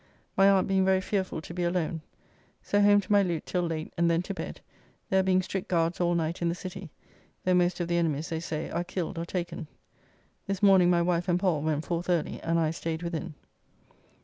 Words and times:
My 0.35 0.49
aunt 0.49 0.67
being 0.67 0.83
very 0.83 0.99
fearful 0.99 1.41
to 1.41 1.53
be 1.53 1.61
alone. 1.63 2.01
So 2.63 2.81
home 2.81 3.01
to 3.01 3.11
my 3.11 3.21
lute 3.21 3.45
till 3.45 3.61
late, 3.61 3.93
and 3.95 4.09
then 4.09 4.23
to 4.23 4.33
bed, 4.33 4.59
there 5.11 5.21
being 5.21 5.43
strict 5.43 5.67
guards 5.67 6.01
all 6.01 6.15
night 6.15 6.41
in 6.41 6.49
the 6.49 6.55
City, 6.55 6.89
though 7.45 7.53
most 7.53 7.79
of 7.79 7.87
the 7.87 7.97
enemies, 7.97 8.29
they 8.29 8.39
say, 8.39 8.71
are 8.71 8.83
killed 8.83 9.19
or 9.19 9.25
taken. 9.25 9.67
This 10.47 10.63
morning 10.63 10.89
my 10.89 11.03
wife 11.03 11.27
and 11.27 11.39
Pall 11.39 11.61
went 11.61 11.85
forth 11.85 12.09
early, 12.09 12.41
and 12.41 12.57
I 12.59 12.71
staid 12.71 13.03
within. 13.03 13.35